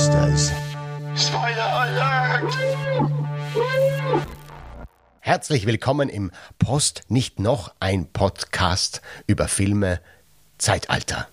Lawbusters. 0.00 0.52
Spoiler 1.14 1.74
Alert! 1.74 2.56
Herzlich 5.20 5.66
willkommen 5.66 6.08
im 6.08 6.30
Post 6.58 7.02
nicht 7.08 7.38
noch 7.38 7.74
ein 7.80 8.06
Podcast 8.06 9.02
über 9.26 9.46
Filme 9.46 10.00
Zeitalter. 10.56 11.28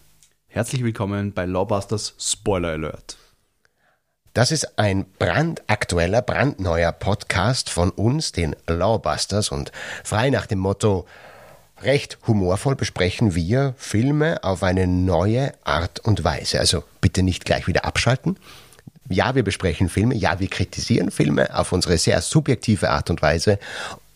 Herzlich 0.47 0.83
willkommen 0.83 1.31
bei 1.31 1.45
Lawbusters 1.45 2.15
Spoiler 2.19 2.71
Alert. 2.71 3.15
Das 4.33 4.51
ist 4.51 4.77
ein 4.77 5.05
brandaktueller, 5.17 6.21
brandneuer 6.21 6.91
Podcast 6.91 7.69
von 7.69 7.89
uns, 7.91 8.33
den 8.33 8.53
Lawbusters, 8.67 9.47
und 9.47 9.71
frei 10.03 10.29
nach 10.29 10.45
dem 10.45 10.59
Motto 10.59 11.07
recht 11.81 12.17
humorvoll 12.27 12.75
besprechen 12.75 13.35
wir 13.35 13.73
Filme 13.77 14.43
auf 14.43 14.63
eine 14.63 14.87
neue 14.87 15.53
Art 15.63 15.99
und 15.99 16.23
Weise. 16.23 16.59
Also 16.59 16.83
bitte 17.01 17.23
nicht 17.23 17.45
gleich 17.45 17.67
wieder 17.67 17.85
abschalten. 17.85 18.37
Ja, 19.09 19.35
wir 19.35 19.43
besprechen 19.43 19.89
Filme, 19.89 20.15
ja, 20.15 20.39
wir 20.39 20.49
kritisieren 20.49 21.11
Filme 21.11 21.57
auf 21.57 21.71
unsere 21.71 21.97
sehr 21.97 22.21
subjektive 22.21 22.89
Art 22.89 23.09
und 23.09 23.21
Weise. 23.21 23.57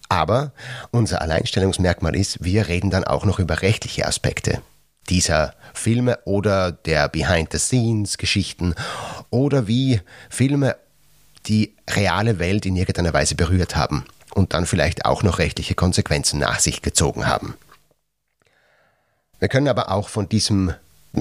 Aber 0.09 0.51
unser 0.91 1.21
Alleinstellungsmerkmal 1.21 2.15
ist, 2.15 2.43
wir 2.43 2.67
reden 2.67 2.89
dann 2.89 3.05
auch 3.05 3.23
noch 3.23 3.39
über 3.39 3.62
rechtliche 3.62 4.05
Aspekte 4.05 4.62
dieser 5.09 5.53
Filme 5.73 6.20
oder 6.25 6.71
der 6.71 7.09
Behind-the-Scenes-Geschichten 7.09 8.75
oder 9.29 9.67
wie 9.67 10.01
Filme 10.29 10.75
die 11.48 11.75
reale 11.89 12.39
Welt 12.39 12.65
in 12.65 12.75
irgendeiner 12.75 13.13
Weise 13.13 13.35
berührt 13.35 13.75
haben 13.75 14.05
und 14.35 14.53
dann 14.53 14.66
vielleicht 14.66 15.05
auch 15.05 15.23
noch 15.23 15.40
rechtliche 15.40 15.76
Konsequenzen 15.76 16.40
nach 16.40 16.59
sich 16.59 16.81
gezogen 16.81 17.27
haben. 17.27 17.55
Wir 19.40 19.48
können 19.48 19.67
aber 19.67 19.91
auch 19.91 20.09
von 20.09 20.29
diesem, 20.29 20.73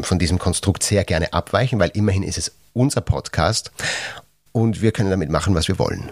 von 0.03 0.19
diesem 0.19 0.39
Konstrukt 0.39 0.83
sehr 0.83 1.05
gerne 1.05 1.33
abweichen, 1.33 1.79
weil 1.79 1.91
immerhin 1.95 2.23
ist 2.23 2.39
es 2.39 2.53
unser 2.73 3.01
Podcast 3.01 3.71
und 4.53 4.83
wir 4.83 4.93
können 4.93 5.11
damit 5.11 5.31
machen, 5.31 5.55
was 5.55 5.69
wir 5.69 5.79
wollen. 5.79 6.11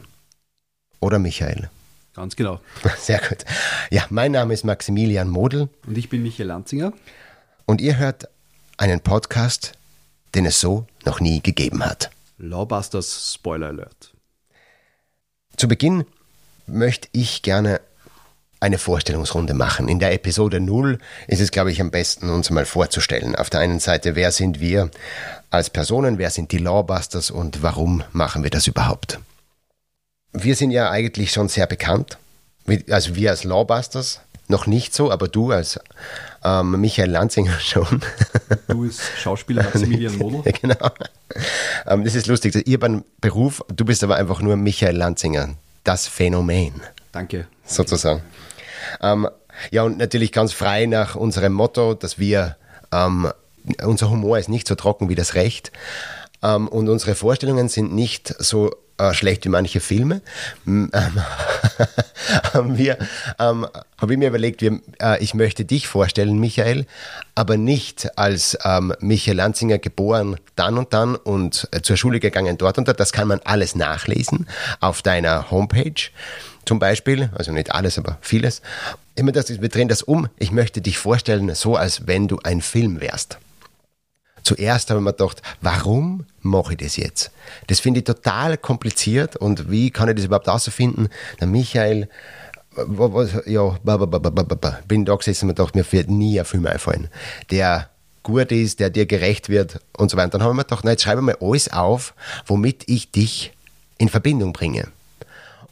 Oder 1.01 1.19
Michael? 1.19 1.71
Ganz 2.15 2.35
genau. 2.35 2.61
Sehr 2.99 3.21
gut. 3.21 3.45
Ja, 3.91 4.05
mein 4.11 4.33
Name 4.33 4.53
ist 4.53 4.65
Maximilian 4.65 5.29
Model. 5.29 5.69
Und 5.87 5.97
ich 5.97 6.09
bin 6.09 6.23
Michael 6.23 6.49
Lanzinger. 6.49 6.93
Und 7.65 7.81
ihr 7.81 7.97
hört 7.97 8.29
einen 8.77 9.01
Podcast, 9.01 9.75
den 10.35 10.45
es 10.45 10.61
so 10.61 10.87
noch 11.05 11.21
nie 11.21 11.41
gegeben 11.41 11.85
hat. 11.85 12.11
Lawbusters 12.39 13.35
Spoiler 13.35 13.69
Alert. 13.69 14.15
Zu 15.57 15.69
Beginn 15.69 16.05
möchte 16.69 17.09
ich 17.13 17.43
gerne 17.43 17.81
eine 18.61 18.79
Vorstellungsrunde 18.79 19.55
machen. 19.55 19.89
In 19.89 19.99
der 19.99 20.13
Episode 20.13 20.61
0 20.61 20.99
ist 21.29 21.41
es, 21.41 21.51
glaube 21.51 21.71
ich, 21.71 21.81
am 21.81 21.91
besten, 21.91 22.29
uns 22.31 22.51
mal 22.51 22.67
vorzustellen. 22.67 23.37
Auf 23.37 23.51
der 23.51 23.61
einen 23.61 23.79
Seite, 23.79 24.17
wer 24.17 24.33
sind 24.33 24.61
wir 24.61 24.91
als 25.51 25.71
Personen, 25.71 26.19
wer 26.19 26.31
sind 26.31 26.53
die 26.53 26.59
Lawbusters 26.59 27.31
und 27.31 27.63
warum 27.63 28.03
machen 28.13 28.43
wir 28.43 28.51
das 28.51 28.67
überhaupt? 28.67 29.21
Wir 30.33 30.57
sind 30.57 30.71
ja 30.71 30.91
eigentlich 30.91 31.31
schon 31.33 31.49
sehr 31.49 31.67
bekannt. 31.67 32.19
Also 32.91 33.15
wir 33.15 33.31
als 33.31 33.45
Lawbusters 33.45 34.21
noch 34.49 34.67
nicht 34.67 34.95
so, 34.95 35.11
aber 35.11 35.29
du 35.29 35.53
als 35.53 35.79
ähm, 36.45 36.81
Michael 36.81 37.11
Lanzinger 37.11 37.59
schon. 37.61 38.03
Du 38.67 38.83
bist 38.83 39.01
Schauspieler 39.19 39.63
Maximilian 39.65 40.17
Model. 40.17 40.43
ja, 40.45 40.53
genau. 40.53 40.91
Ähm, 41.87 42.05
das 42.05 42.15
ist 42.15 42.27
lustig. 42.27 42.67
Ihr 42.67 42.81
beim 42.81 43.05
Beruf, 43.21 43.63
du 43.69 43.85
bist 43.85 44.03
aber 44.03 44.17
einfach 44.17 44.41
nur 44.41 44.57
Michael 44.57 44.97
Lanzinger. 44.97 45.51
Das 45.89 46.07
Phänomen. 46.07 46.83
Danke. 47.13 47.47
Sozusagen. 47.65 48.21
Ähm, 49.01 49.27
ja, 49.71 49.85
und 49.85 49.97
natürlich 49.97 50.33
ganz 50.33 50.53
frei 50.53 50.85
nach 50.85 51.17
unserem 51.17 51.55
Motto, 51.55 51.95
dass 51.95 52.19
wir, 52.19 52.59
ähm, 52.93 53.33
unser 53.83 54.11
Humor 54.11 54.39
ist 54.39 54.51
nicht 54.51 54.69
so 54.69 54.75
trocken 54.75 55.09
wie 55.09 55.15
das 55.15 55.35
Recht. 55.35 55.73
Ähm, 56.43 56.69
und 56.69 56.91
unsere 56.91 57.15
Vorstellungen 57.15 57.71
sind 57.71 57.95
nicht 57.95 58.35
so 58.39 58.71
äh, 58.99 59.15
schlecht 59.15 59.45
wie 59.45 59.49
manche 59.49 59.81
Filme. 59.81 60.21
Ähm, 60.67 60.91
haben 62.53 62.79
wir, 62.79 62.99
ähm, 63.39 63.67
habe 63.97 64.13
ich 64.13 64.19
mir 64.19 64.29
überlegt, 64.29 64.61
wir, 64.61 64.81
äh, 65.01 65.23
ich 65.23 65.35
möchte 65.35 65.65
dich 65.65 65.89
vorstellen, 65.89 66.39
Michael, 66.39 66.87
aber 67.35 67.57
nicht 67.57 68.19
als 68.19 68.59
ähm, 68.65 68.93
Michael 69.01 69.37
Lanzinger 69.37 69.79
geboren 69.79 70.37
dann 70.57 70.79
und 70.79 70.93
dann 70.93 71.17
und 71.17 71.69
äh, 71.73 71.83
zur 71.83 71.97
Schule 71.97 72.21
gegangen 72.21 72.59
dort 72.59 72.79
und 72.79 72.89
dort. 72.89 73.01
Das 73.01 73.13
kann 73.13 73.29
man 73.29 73.41
alles 73.45 73.75
nachlesen 73.75 74.49
auf 74.81 75.03
deiner 75.03 75.51
Homepage 75.51 76.11
zum 76.69 76.79
Beispiel, 76.79 77.31
also 77.35 77.51
nicht 77.51 77.73
alles, 77.73 77.97
aber 77.97 78.19
vieles. 78.21 78.61
Immer 79.15 79.33
das, 79.33 79.49
wir 79.49 79.69
drehen 79.69 79.89
das 79.89 80.03
um. 80.03 80.29
Ich 80.37 80.53
möchte 80.53 80.83
dich 80.83 80.99
vorstellen, 80.99 81.55
so 81.55 81.77
als 81.77 82.07
wenn 82.07 82.29
du 82.29 82.39
ein 82.45 82.61
Film 82.61 83.01
wärst. 83.01 83.39
Zuerst 84.49 84.89
habe 84.89 85.01
ich 85.01 85.05
mir 85.05 85.13
gedacht, 85.13 85.43
warum 85.61 86.25
mache 86.41 86.73
ich 86.73 86.79
das 86.79 86.97
jetzt? 86.97 87.31
Das 87.67 87.81
finde 87.81 87.99
ich 88.01 88.05
total 88.05 88.57
kompliziert 88.57 89.37
und 89.37 89.71
wie 89.71 89.91
kann 89.91 90.09
ich 90.09 90.15
das 90.15 90.25
überhaupt 90.25 90.47
herausfinden? 90.47 91.11
Der 91.39 91.47
Michael, 91.47 92.09
ja, 93.45 93.79
bin 94.87 95.05
da 95.05 95.17
gesessen 95.17 95.51
und 95.51 95.55
gedacht, 95.55 95.75
mir 95.75 95.93
wird 95.93 96.09
nie 96.09 96.41
ein 96.41 96.47
Film 96.47 96.65
einfallen, 96.65 97.09
der 97.51 97.91
gut 98.23 98.51
ist, 98.51 98.81
der 98.81 98.89
dir 98.89 99.05
gerecht 99.05 99.51
wird 99.51 99.81
und 99.99 100.11
so 100.11 100.17
weiter. 100.17 100.31
Dann 100.31 100.43
habe 100.45 100.53
ich 100.53 100.57
mir 100.57 100.65
gedacht, 100.65 100.81
na, 100.83 100.93
jetzt 100.93 101.03
schreibe 101.03 101.21
mal 101.21 101.37
alles 101.43 101.71
auf, 101.71 102.15
womit 102.47 102.89
ich 102.89 103.11
dich 103.11 103.53
in 103.99 104.09
Verbindung 104.09 104.55
bringe. 104.55 104.89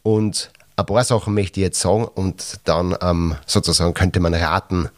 Und 0.03 0.51
ein 0.77 0.85
paar 0.85 1.05
Sachen 1.05 1.33
möchte 1.33 1.61
ich 1.61 1.65
jetzt 1.65 1.81
sagen 1.81 2.05
und 2.05 2.61
dann 2.65 2.95
ähm, 3.01 3.37
sozusagen 3.47 3.95
könnte 3.95 4.21
man 4.21 4.35
raten, 4.35 4.91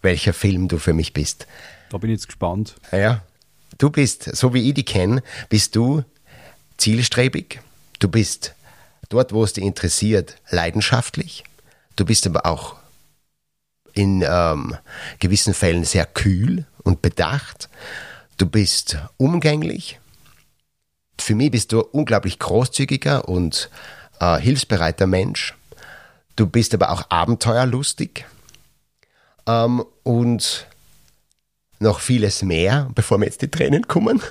welcher 0.00 0.32
Film 0.32 0.68
du 0.68 0.78
für 0.78 0.94
mich 0.94 1.12
bist. 1.12 1.46
Da 1.90 1.98
bin 1.98 2.10
ich 2.10 2.18
jetzt 2.18 2.26
gespannt. 2.26 2.76
Ja, 2.92 3.22
du 3.78 3.90
bist, 3.90 4.24
so 4.36 4.54
wie 4.54 4.68
ich 4.68 4.74
dich 4.74 4.86
kenne, 4.86 5.22
bist 5.48 5.76
du 5.76 6.04
zielstrebig. 6.76 7.60
Du 7.98 8.08
bist 8.08 8.54
dort, 9.08 9.32
wo 9.32 9.44
es 9.44 9.54
dich 9.54 9.64
interessiert, 9.64 10.36
leidenschaftlich. 10.50 11.44
Du 11.96 12.04
bist 12.04 12.26
aber 12.26 12.46
auch 12.46 12.76
in 13.94 14.24
ähm, 14.26 14.76
gewissen 15.18 15.54
Fällen 15.54 15.84
sehr 15.84 16.06
kühl 16.06 16.66
und 16.84 17.02
bedacht. 17.02 17.68
Du 18.36 18.46
bist 18.46 18.98
umgänglich. 19.16 19.98
Für 21.20 21.34
mich 21.34 21.50
bist 21.50 21.72
du 21.72 21.80
unglaublich 21.80 22.38
großzügiger 22.38 23.28
und 23.28 23.70
äh, 24.20 24.38
hilfsbereiter 24.38 25.06
Mensch. 25.06 25.54
Du 26.36 26.46
bist 26.46 26.74
aber 26.74 26.90
auch 26.90 27.10
abenteuerlustig. 27.10 28.24
Ähm, 29.46 29.84
und 30.04 30.66
noch 31.80 32.00
vieles 32.00 32.42
mehr, 32.42 32.90
bevor 32.94 33.18
mir 33.18 33.26
jetzt 33.26 33.42
die 33.42 33.50
Tränen 33.50 33.86
kommen. 33.86 34.22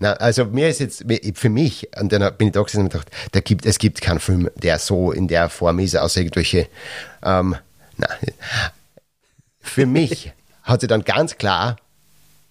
Na, 0.00 0.14
also 0.14 0.44
mir 0.46 0.68
ist 0.68 0.80
jetzt, 0.80 1.04
für 1.34 1.48
mich, 1.48 1.88
und 2.00 2.12
dann 2.12 2.36
bin 2.36 2.48
ich 2.48 2.52
da 2.52 2.62
gesessen 2.62 2.84
und 2.84 2.92
gedacht, 2.92 3.10
da 3.32 3.40
gibt, 3.40 3.66
es 3.66 3.78
gibt 3.78 4.00
keinen 4.00 4.18
Film, 4.18 4.50
der 4.56 4.78
so 4.78 5.12
in 5.12 5.28
der 5.28 5.48
Form 5.48 5.78
ist, 5.78 5.96
außer 5.96 6.20
irgendwelche, 6.20 6.68
ähm, 7.22 7.54
na, 7.96 8.08
für 9.60 9.86
mich 9.86 10.32
hat 10.62 10.80
sie 10.80 10.86
dann 10.86 11.04
ganz 11.04 11.36
klar 11.36 11.76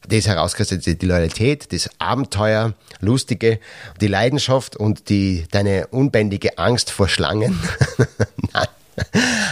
das 0.08 0.28
herauskristallisiert, 0.28 1.02
die 1.02 1.06
Loyalität, 1.06 1.74
das 1.74 1.90
Abenteuer, 2.00 2.76
Lustige, 3.02 3.60
die 4.00 4.08
Leidenschaft 4.08 4.78
und 4.78 5.10
die, 5.10 5.46
deine 5.52 5.88
unbändige 5.88 6.58
Angst 6.58 6.92
vor 6.92 7.10
Schlangen. 7.10 7.60
Nein, 8.54 8.68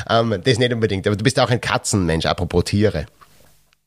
ähm, 0.09 0.41
das 0.44 0.57
nicht 0.57 0.72
unbedingt, 0.72 1.07
aber 1.07 1.18
du 1.18 1.24
bist 1.24 1.40
auch 1.40 1.50
ein 1.50 1.59
Katzenmensch, 1.59 2.25
apropos 2.25 2.63
Tiere 2.66 3.06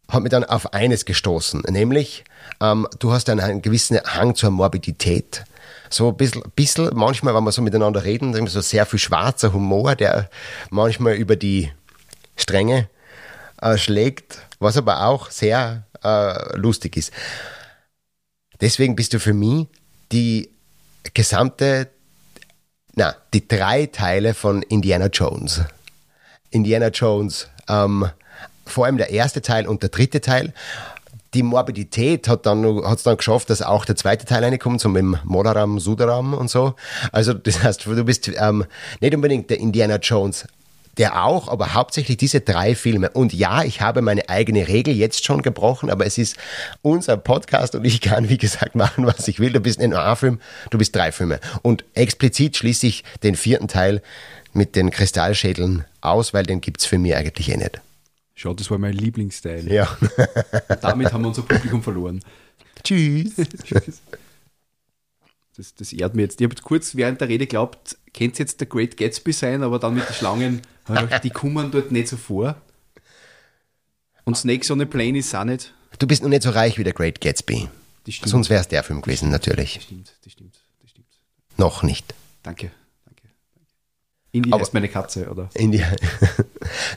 hat 0.08 0.22
mich 0.22 0.30
dann 0.30 0.44
auf 0.44 0.72
eines 0.72 1.04
gestoßen, 1.04 1.62
nämlich 1.69 2.24
ähm, 2.60 2.88
du 2.98 3.12
hast 3.12 3.28
einen, 3.28 3.41
einen 3.41 3.62
gewissen 3.62 3.98
Hang 4.00 4.34
zur 4.34 4.50
Morbidität. 4.50 5.44
So 5.91 6.08
ein 6.08 6.16
bisschen, 6.16 6.42
bisschen, 6.54 6.91
manchmal, 6.94 7.34
wenn 7.34 7.44
wir 7.44 7.52
so 7.52 7.62
miteinander 7.62 8.04
reden, 8.04 8.46
so 8.46 8.60
sehr 8.60 8.84
viel 8.84 8.98
schwarzer 8.98 9.52
Humor, 9.52 9.96
der 9.96 10.28
manchmal 10.70 11.14
über 11.14 11.36
die 11.36 11.72
Stränge 12.36 12.88
äh, 13.60 13.78
schlägt, 13.78 14.46
was 14.58 14.76
aber 14.76 15.06
auch 15.06 15.31
sehr 15.31 15.84
äh, 16.02 16.56
lustig 16.56 16.96
ist. 16.96 17.12
Deswegen 18.61 18.96
bist 18.96 19.14
du 19.14 19.20
für 19.20 19.34
mich 19.34 19.66
die 20.12 20.50
gesamte, 21.14 21.88
na, 22.94 23.14
die 23.32 23.46
drei 23.46 23.87
Teile 23.87 24.34
von 24.34 24.62
Indiana 24.62 25.06
Jones. 25.06 25.62
Indiana 26.50 26.88
Jones, 26.88 27.49
ähm, 27.69 28.11
vor 28.70 28.87
allem 28.87 28.97
der 28.97 29.11
erste 29.11 29.43
Teil 29.43 29.67
und 29.67 29.82
der 29.82 29.91
dritte 29.91 30.20
Teil. 30.20 30.53
Die 31.35 31.43
Morbidität 31.43 32.26
hat 32.26 32.47
dann 32.47 32.65
hat's 32.85 33.03
dann 33.03 33.19
geschafft, 33.19 33.50
dass 33.50 33.61
auch 33.61 33.85
der 33.85 33.97
zweite 33.97 34.25
Teil 34.25 34.43
reinkommt, 34.43 34.81
so 34.81 34.88
mit 34.88 35.03
dem 35.03 35.19
Modaram, 35.25 35.79
Sudaram 35.79 36.32
und 36.32 36.49
so. 36.49 36.75
Also 37.12 37.35
das 37.35 37.62
heißt, 37.62 37.85
du 37.85 38.05
bist 38.05 38.31
ähm, 38.35 38.65
nicht 39.00 39.15
unbedingt 39.15 39.50
der 39.50 39.59
Indiana 39.59 39.97
Jones, 39.97 40.47
der 40.99 41.25
auch, 41.25 41.49
aber 41.49 41.75
hauptsächlich 41.75 42.17
diese 42.17 42.41
drei 42.41 42.75
Filme. 42.75 43.11
Und 43.11 43.32
ja, 43.32 43.62
ich 43.62 43.81
habe 43.81 44.03
meine 44.03 44.29
eigene 44.29 44.69
Regel 44.69 44.94
jetzt 44.94 45.25
schon 45.25 45.43
gebrochen, 45.43 45.91
aber 45.91 46.06
es 46.06 46.19
ist 46.19 46.37
unser 46.82 47.17
Podcast 47.17 47.75
und 47.75 47.85
ich 47.85 48.00
kann, 48.00 48.29
wie 48.29 48.38
gesagt, 48.38 48.75
machen, 48.75 49.06
was 49.06 49.29
ich 49.29 49.38
will. 49.38 49.53
Du 49.53 49.61
bist 49.61 49.79
nicht 49.79 49.91
nur 49.91 50.03
ein 50.03 50.17
Film, 50.17 50.41
du 50.71 50.79
bist 50.79 50.94
drei 50.94 51.12
Filme. 51.12 51.41
Und 51.62 51.85
explizit 51.94 52.56
schließe 52.56 52.87
ich 52.87 53.05
den 53.23 53.37
vierten 53.37 53.69
Teil 53.69 54.03
mit 54.53 54.76
den 54.76 54.91
Kristallschädeln 54.91 55.85
aus, 56.00 56.35
weil 56.35 56.44
den 56.44 56.61
gibt 56.61 56.81
es 56.81 56.87
für 56.87 56.99
mich 56.99 57.14
eigentlich 57.14 57.50
eh 57.50 57.56
nicht. 57.56 57.81
Schau, 58.40 58.55
das 58.55 58.70
war 58.70 58.79
mein 58.79 58.93
Lieblingsteil. 58.93 59.67
Ja. 59.67 59.99
damit 60.81 61.12
haben 61.12 61.23
wir 61.23 61.29
unser 61.29 61.43
Publikum 61.43 61.82
verloren. 61.82 62.20
Tschüss. 62.85 63.35
Tschüss. 63.64 64.00
das, 65.56 65.75
das 65.75 65.93
ehrt 65.93 66.14
mir 66.14 66.23
jetzt. 66.23 66.40
Ich 66.40 66.44
habe 66.44 66.55
kurz 66.62 66.94
während 66.94 67.20
der 67.20 67.29
Rede 67.29 67.46
geglaubt, 67.46 67.99
könnte 68.17 68.38
jetzt 68.38 68.61
der 68.61 68.69
Great 68.69 68.96
Gatsby 68.96 69.32
sein, 69.32 69.64
aber 69.64 69.81
dann 69.81 69.94
mit 69.94 70.08
den 70.08 70.14
Schlangen, 70.14 70.62
die 71.25 71.31
kommen 71.31 71.73
dort 71.73 71.90
nicht 71.90 72.06
so 72.06 72.17
vor. 72.17 72.55
Und 74.23 74.37
Snakes 74.37 74.70
on 74.70 74.81
a 74.82 74.85
Plane 74.85 75.19
ist 75.19 75.35
auch 75.35 75.43
nicht. 75.43 75.75
Du 75.99 76.06
bist 76.06 76.23
noch 76.23 76.29
nicht 76.29 76.44
so 76.44 76.50
reich 76.50 76.79
wie 76.79 76.85
der 76.85 76.93
Great 76.93 77.20
Gatsby. 77.20 77.69
Sonst 78.25 78.50
wäre 78.50 78.61
es 78.61 78.69
der 78.69 78.85
Film 78.85 79.02
gewesen, 79.02 79.31
natürlich. 79.31 79.75
Das 79.75 79.82
stimmt, 79.82 80.12
das 80.23 80.32
stimmt, 80.32 80.55
das 80.81 80.90
stimmt. 80.90 81.08
Noch 81.56 81.82
nicht. 81.82 82.14
Danke, 82.44 82.70
danke. 84.32 84.38
Indie 84.46 84.52
Aber- 84.52 84.60
heißt 84.60 84.75
meine 84.75 84.88
Katze, 84.88 85.28
oder? 85.30 85.48
In 85.54 85.72
die, 85.72 85.82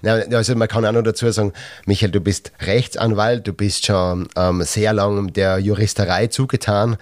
Na, 0.02 0.14
also 0.38 0.56
man 0.56 0.68
kann 0.68 0.86
auch 0.86 0.92
noch 0.92 1.02
dazu 1.04 1.30
sagen, 1.32 1.54
Michael, 1.86 2.12
du 2.12 2.20
bist 2.20 2.52
Rechtsanwalt, 2.60 3.48
du 3.48 3.54
bist 3.54 3.86
schon 3.86 4.28
ähm, 4.36 4.64
sehr 4.64 4.94
lang 4.94 5.32
der 5.34 5.60
Juristerei 5.60 6.28
zugetan. 6.28 6.98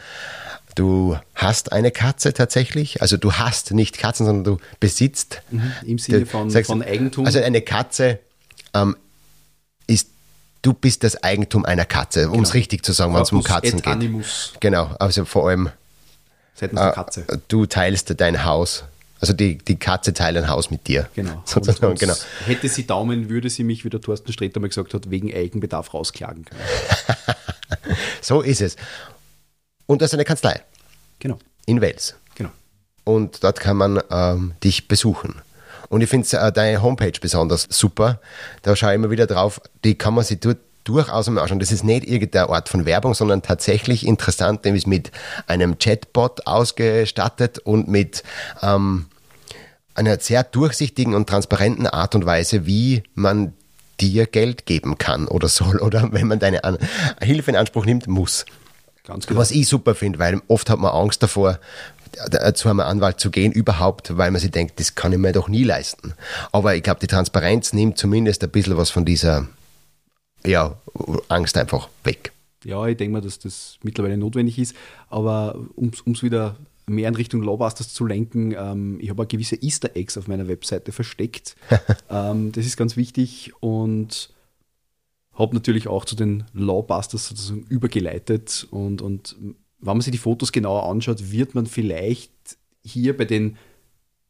Du 0.75 1.17
hast 1.35 1.71
eine 1.71 1.91
Katze 1.91 2.31
tatsächlich. 2.33 3.01
Also 3.01 3.17
du 3.17 3.33
hast 3.33 3.71
nicht 3.71 3.97
Katzen, 3.97 4.25
sondern 4.25 4.43
du 4.55 4.63
besitzt. 4.79 5.41
Im 5.85 5.97
Sinne 5.97 6.25
von, 6.25 6.49
sagst- 6.49 6.67
von 6.67 6.83
Eigentum. 6.83 7.25
Also 7.25 7.39
eine 7.41 7.61
Katze 7.61 8.19
ähm, 8.75 8.95
ist, 9.87 10.09
du 10.61 10.73
bist 10.73 11.03
das 11.03 11.23
Eigentum 11.23 11.65
einer 11.65 11.85
Katze, 11.85 12.29
um 12.29 12.43
es 12.43 12.53
richtig 12.53 12.85
zu 12.85 12.91
sagen, 12.93 13.13
wenn 13.15 13.23
es 13.23 13.31
um 13.31 13.43
Katzen 13.43 13.77
geht. 13.81 13.87
Animus 13.87 14.53
Genau, 14.59 14.91
also 14.99 15.25
vor 15.25 15.49
allem 15.49 15.69
seitens 16.53 16.79
äh, 16.79 16.83
der 16.83 16.91
Katze. 16.93 17.25
du 17.47 17.65
teilst 17.65 18.13
dein 18.21 18.45
Haus. 18.45 18.83
Also 19.21 19.33
die, 19.33 19.57
die 19.57 19.77
Katze 19.77 20.13
teilt 20.13 20.38
ein 20.38 20.48
Haus 20.48 20.71
mit 20.71 20.88
dir. 20.88 21.10
Genau. 21.16 21.42
Sozusagen, 21.45 21.95
genau. 21.95 22.16
Hätte 22.45 22.69
sie 22.69 22.88
Daumen, 22.88 23.30
würde 23.30 23.50
sie 23.50 23.63
mich, 23.63 23.83
wie 23.86 23.89
der 23.89 24.01
Thorsten 24.01 24.31
Sträter 24.31 24.60
mal 24.60 24.68
gesagt 24.69 24.94
hat, 24.94 25.10
wegen 25.10 25.33
Eigenbedarf 25.33 25.94
rausklagen 25.94 26.45
können. 26.45 26.62
So 28.21 28.42
ist 28.42 28.62
es. 28.62 28.75
Und 29.86 30.01
das 30.01 30.10
ist 30.12 30.13
eine 30.16 30.25
Kanzlei 30.25 30.62
Genau, 31.19 31.38
in 31.66 31.81
Wels. 31.81 32.16
genau. 32.36 32.50
Und 33.04 33.44
dort 33.44 33.60
kann 33.60 33.77
man 33.77 34.01
ähm, 34.12 34.54
dich 34.63 34.88
besuchen. 34.88 35.42
Und 35.89 36.01
ich 36.01 36.10
finde 36.10 36.27
äh, 36.38 36.51
deine 36.51 36.81
Homepage 36.81 37.13
besonders 37.19 37.68
super. 37.69 38.19
Da 38.62 38.75
schaue 38.75 38.92
ich 38.92 38.95
immer 38.95 39.10
wieder 39.10 39.27
drauf. 39.27 39.62
Die 39.83 39.95
kann 39.95 40.13
man 40.13 40.24
sich 40.24 40.39
dort 40.39 40.57
durchaus 40.89 41.30
mal 41.30 41.41
anschauen. 41.41 41.59
Das 41.59 41.71
ist 41.71 41.83
nicht 41.83 42.06
irgendeine 42.06 42.50
Art 42.50 42.68
von 42.68 42.86
Werbung, 42.86 43.13
sondern 43.13 43.41
tatsächlich 43.41 44.06
interessant, 44.06 44.65
nämlich 44.65 44.88
mit 44.88 45.12
einem 45.47 45.77
Chatbot 45.77 46.47
ausgestattet 46.47 47.59
und 47.59 47.88
mit 47.88 48.24
ähm, 48.62 49.06
einer 49.94 50.19
sehr 50.19 50.44
durchsichtigen 50.44 51.13
und 51.13 51.30
transparenten 51.30 51.86
Art 51.86 52.15
und 52.15 52.25
Weise, 52.25 52.65
wie 52.65 53.03
man 53.13 53.53
dir 54.01 54.25
Geld 54.25 54.65
geben 54.65 54.97
kann 54.97 55.27
oder 55.27 55.47
soll 55.47 55.77
oder 55.81 56.12
wenn 56.12 56.27
man 56.27 56.39
deine 56.39 56.63
An 56.63 56.77
Hilfe 57.21 57.51
in 57.51 57.57
Anspruch 57.57 57.86
nimmt, 57.86 58.07
muss. 58.07 58.45
Ganz 59.06 59.27
genau. 59.27 59.39
Was 59.39 59.51
ich 59.51 59.68
super 59.68 59.95
finde, 59.95 60.19
weil 60.19 60.41
oft 60.47 60.69
hat 60.69 60.80
man 60.80 60.91
Angst 60.91 61.21
davor, 61.24 61.59
zu 62.56 62.69
einem 62.69 62.80
Anwalt 62.80 63.19
zu 63.19 63.30
gehen, 63.30 63.51
überhaupt, 63.51 64.18
weil 64.18 64.31
man 64.31 64.41
sich 64.41 64.51
denkt, 64.51 64.80
das 64.80 64.95
kann 64.95 65.13
ich 65.13 65.19
mir 65.19 65.31
doch 65.31 65.47
nie 65.47 65.63
leisten. 65.63 66.15
Aber 66.51 66.75
ich 66.75 66.83
glaube, 66.83 67.00
die 67.00 67.07
Transparenz 67.07 67.71
nimmt 67.71 67.97
zumindest 67.97 68.44
ein 68.44 68.50
bisschen 68.50 68.77
was 68.77 68.89
von 68.89 69.06
dieser 69.06 69.47
ja, 70.45 70.77
Angst 71.27 71.57
einfach 71.57 71.89
weg. 72.03 72.33
Ja, 72.63 72.86
ich 72.88 72.97
denke 72.97 73.13
mal, 73.13 73.21
dass 73.21 73.39
das 73.39 73.77
mittlerweile 73.83 74.18
notwendig 74.18 74.59
ist. 74.59 74.75
Aber 75.09 75.59
um 75.75 75.91
es 76.06 76.24
wieder 76.24 76.56
mehr 76.88 77.07
in 77.07 77.15
Richtung 77.15 77.44
Lawbusters 77.44 77.94
zu 77.94 78.06
lenken, 78.06 78.53
ähm, 78.57 79.00
ich 79.00 79.09
habe 79.09 79.24
auch 79.24 79.27
gewisse 79.27 79.56
Easter 79.56 79.95
Eggs 79.95 80.18
auf 80.18 80.27
meiner 80.27 80.47
Webseite 80.47 80.91
versteckt. 80.91 81.56
ähm, 82.09 82.51
das 82.51 82.65
ist 82.65 82.77
ganz 82.77 82.97
wichtig 82.97 83.53
und 83.62 84.33
habe 85.33 85.56
natürlich 85.56 85.88
auch 85.88 86.03
zu 86.03 86.15
den 86.15 86.44
Lawbusters 86.53 87.27
sozusagen 87.27 87.63
übergeleitet. 87.69 88.68
Und, 88.71 89.01
und 89.01 89.36
wenn 89.39 89.94
man 89.94 90.01
sich 90.01 90.12
die 90.12 90.18
Fotos 90.18 90.51
genauer 90.51 90.89
anschaut, 90.89 91.31
wird 91.31 91.56
man 91.56 91.65
vielleicht 91.65 92.31
hier 92.83 93.15
bei 93.15 93.25
den 93.25 93.57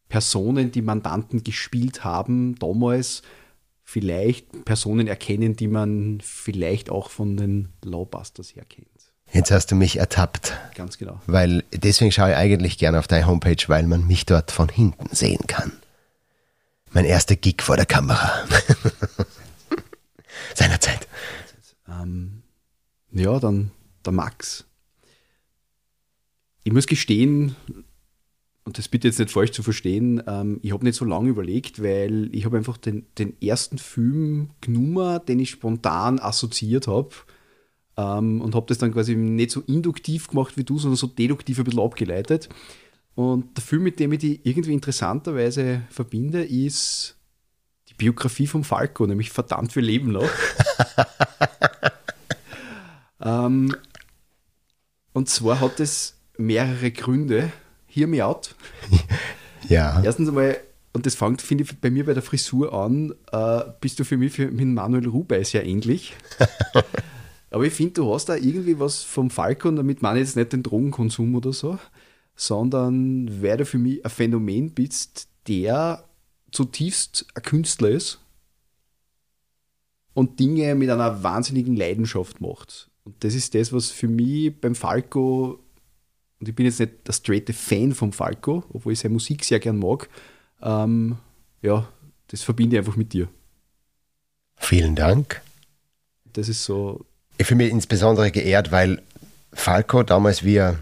Personen, 0.07 0.71
die 0.71 0.81
Mandanten 0.81 1.43
gespielt 1.43 2.03
haben, 2.03 2.55
damals 2.55 3.21
vielleicht 3.89 4.65
Personen 4.65 5.07
erkennen, 5.07 5.55
die 5.55 5.67
man 5.67 6.19
vielleicht 6.21 6.91
auch 6.91 7.09
von 7.09 7.37
den 7.37 7.69
Lawbusters 7.83 8.55
her 8.55 8.63
kennt. 8.63 8.87
Jetzt 9.33 9.49
hast 9.49 9.71
du 9.71 9.75
mich 9.75 9.97
ertappt, 9.97 10.53
Ganz 10.75 10.99
genau. 10.99 11.19
weil 11.25 11.63
deswegen 11.73 12.11
schaue 12.11 12.29
ich 12.31 12.35
eigentlich 12.35 12.77
gerne 12.77 12.99
auf 12.99 13.07
deine 13.07 13.25
Homepage, 13.25 13.63
weil 13.67 13.87
man 13.87 14.05
mich 14.05 14.27
dort 14.27 14.51
von 14.51 14.69
hinten 14.69 15.15
sehen 15.15 15.47
kann. 15.47 15.71
Mein 16.91 17.05
erster 17.05 17.35
Gig 17.35 17.63
vor 17.63 17.77
der 17.77 17.87
Kamera. 17.87 18.31
Seinerzeit. 20.55 21.07
Ähm, 21.87 22.43
ja, 23.11 23.39
dann 23.39 23.71
der 24.05 24.13
Max. 24.13 24.65
Ich 26.63 26.73
muss 26.73 26.85
gestehen, 26.85 27.55
und 28.65 28.77
das 28.77 28.87
bitte 28.87 29.07
jetzt 29.07 29.19
nicht 29.19 29.31
falsch 29.31 29.51
zu 29.51 29.63
verstehen, 29.63 30.21
ähm, 30.27 30.59
ich 30.61 30.73
habe 30.73 30.83
nicht 30.83 30.95
so 30.95 31.05
lange 31.05 31.29
überlegt, 31.29 31.81
weil 31.81 32.29
ich 32.33 32.45
habe 32.45 32.57
einfach 32.57 32.77
den, 32.77 33.05
den 33.17 33.39
ersten 33.41 33.77
Film 33.77 34.51
genommen, 34.61 35.21
den 35.27 35.39
ich 35.39 35.49
spontan 35.49 36.19
assoziiert 36.19 36.87
habe 36.87 37.09
ähm, 37.97 38.41
und 38.41 38.55
habe 38.55 38.67
das 38.67 38.77
dann 38.77 38.93
quasi 38.93 39.15
nicht 39.15 39.51
so 39.51 39.61
induktiv 39.61 40.27
gemacht 40.27 40.57
wie 40.57 40.63
du, 40.63 40.77
sondern 40.77 40.97
so 40.97 41.07
deduktiv 41.07 41.57
ein 41.59 41.65
bisschen 41.65 41.81
abgeleitet. 41.81 42.49
Und 43.15 43.57
der 43.57 43.63
Film, 43.63 43.83
mit 43.83 43.99
dem 43.99 44.13
ich 44.13 44.19
die 44.19 44.39
irgendwie 44.43 44.73
interessanterweise 44.73 45.81
verbinde, 45.89 46.43
ist 46.43 47.17
die 47.89 47.93
Biografie 47.95 48.47
von 48.47 48.63
Falco, 48.63 49.05
nämlich 49.05 49.31
Verdammt, 49.31 49.75
wir 49.75 49.83
leben 49.83 50.11
noch. 50.11 50.29
ähm, 53.21 53.75
und 55.11 55.27
zwar 55.27 55.59
hat 55.59 55.79
es 55.79 56.17
mehrere 56.37 56.91
Gründe. 56.91 57.51
Hear 57.99 58.07
me 58.07 58.25
out. 58.25 58.55
Ja. 59.67 60.01
Erstens 60.01 60.29
einmal, 60.29 60.57
und 60.93 61.05
das 61.05 61.15
fängt, 61.15 61.41
finde 61.41 61.65
ich, 61.65 61.79
bei 61.79 61.91
mir 61.91 62.05
bei 62.05 62.13
der 62.13 62.23
Frisur 62.23 62.73
an, 62.73 63.13
äh, 63.31 63.61
bist 63.81 63.99
du 63.99 64.05
für 64.05 64.15
mich 64.15 64.31
für, 64.31 64.49
mit 64.49 64.65
Manuel 64.65 65.07
Rubey 65.07 65.43
sehr 65.43 65.65
ähnlich. 65.65 66.13
Aber 67.51 67.65
ich 67.65 67.73
finde, 67.73 67.95
du 67.95 68.13
hast 68.13 68.29
da 68.29 68.35
irgendwie 68.35 68.79
was 68.79 69.03
vom 69.03 69.29
Falco, 69.29 69.67
und 69.67 69.75
damit 69.75 70.01
meine 70.01 70.19
ich 70.19 70.27
jetzt 70.27 70.37
nicht 70.37 70.53
den 70.53 70.63
Drogenkonsum 70.63 71.35
oder 71.35 71.51
so, 71.51 71.77
sondern 72.35 73.43
weil 73.43 73.57
du 73.57 73.65
für 73.65 73.77
mich 73.77 74.03
ein 74.03 74.09
Phänomen 74.09 74.71
bist, 74.71 75.27
der 75.47 76.05
zutiefst 76.51 77.27
ein 77.35 77.43
Künstler 77.43 77.89
ist 77.89 78.19
und 80.13 80.39
Dinge 80.39 80.73
mit 80.73 80.89
einer 80.89 81.21
wahnsinnigen 81.21 81.75
Leidenschaft 81.75 82.39
macht. 82.41 82.89
Und 83.03 83.23
das 83.23 83.35
ist 83.35 83.53
das, 83.53 83.73
was 83.73 83.91
für 83.91 84.07
mich 84.07 84.59
beim 84.59 84.73
Falco, 84.73 85.59
und 86.39 86.47
ich 86.47 86.55
bin 86.55 86.65
jetzt 86.65 86.79
nicht 86.79 87.07
der 87.07 87.13
straighte 87.13 87.53
Fan 87.53 87.93
vom 87.93 88.13
Falco, 88.13 88.63
obwohl 88.73 88.93
ich 88.93 88.99
seine 88.99 89.13
Musik 89.13 89.43
sehr 89.43 89.59
gern 89.59 89.77
mag, 89.77 90.09
ähm, 90.61 91.17
ja, 91.61 91.87
das 92.27 92.43
verbinde 92.43 92.75
ich 92.75 92.79
einfach 92.79 92.95
mit 92.95 93.13
dir. 93.13 93.27
Vielen 94.57 94.95
Dank. 94.95 95.41
Das 96.33 96.47
ist 96.47 96.63
so, 96.63 97.05
Ich 97.37 97.47
fühle 97.47 97.63
mich 97.63 97.71
insbesondere 97.71 98.31
geehrt, 98.31 98.71
weil 98.71 99.01
Falco 99.53 100.03
damals, 100.03 100.43
wie 100.43 100.55
er 100.55 100.79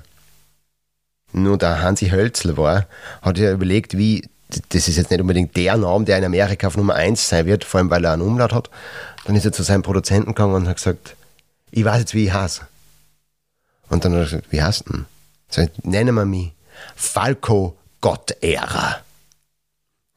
nur 1.33 1.57
der 1.57 1.81
Hansi 1.81 2.09
Hölzl 2.09 2.57
war, 2.57 2.87
hat 3.21 3.39
er 3.39 3.53
überlegt, 3.53 3.97
wie, 3.97 4.27
das 4.69 4.87
ist 4.87 4.97
jetzt 4.97 5.11
nicht 5.11 5.21
unbedingt 5.21 5.55
der 5.55 5.77
Name, 5.77 6.05
der 6.05 6.17
in 6.17 6.25
Amerika 6.25 6.67
auf 6.67 6.77
Nummer 6.77 6.95
1 6.95 7.29
sein 7.29 7.45
wird, 7.45 7.63
vor 7.63 7.79
allem 7.79 7.89
weil 7.89 8.03
er 8.05 8.13
einen 8.13 8.21
Umlaut 8.21 8.53
hat. 8.53 8.69
Dann 9.25 9.35
ist 9.35 9.45
er 9.45 9.51
zu 9.51 9.63
seinem 9.63 9.83
Produzenten 9.83 10.33
gegangen 10.33 10.55
und 10.55 10.67
hat 10.67 10.77
gesagt, 10.77 11.15
ich 11.71 11.83
weiß 11.83 11.99
jetzt, 11.99 12.13
wie 12.13 12.25
ich 12.25 12.33
heiße. 12.33 12.67
Und 13.89 14.03
dann 14.03 14.13
hat 14.13 14.19
er 14.19 14.25
gesagt, 14.25 14.51
wie 14.51 14.61
heißt 14.61 14.87
du 14.87 14.93
denn? 14.93 15.05
Sag 15.49 15.71
ich, 15.71 15.83
nenne 15.83 16.11
wir 16.11 16.25
mich 16.25 16.53
Falco 16.95 17.77
Gottehrer. 18.01 19.01